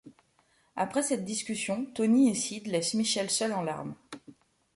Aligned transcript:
Apres 0.75 1.03
cette 1.03 1.25
discussion, 1.25 1.85
Tony 1.93 2.31
et 2.31 2.33
Sid 2.33 2.65
laissent 2.65 2.95
Michelle 2.97 3.29
seule 3.29 3.53
en 3.53 3.61
larme. 3.61 3.93